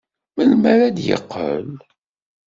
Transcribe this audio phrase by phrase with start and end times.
[0.35, 1.67] Melmi ara d-yeqqel?